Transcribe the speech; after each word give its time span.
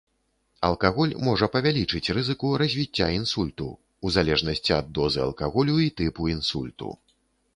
Алкаголь 0.67 1.11
можа 1.25 1.49
павялічыць 1.55 2.11
рызыку 2.17 2.49
развіцця 2.61 3.09
інсульту, 3.17 3.67
у 4.09 4.13
залежнасці 4.15 4.71
ад 4.79 4.87
дозы 4.99 5.19
алкаголю 5.27 5.75
і 5.87 5.93
тыпу 6.01 6.21
інсульту. 6.35 6.89